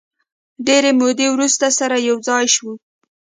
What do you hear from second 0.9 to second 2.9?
مودې وروسته سره یو ځای شوو.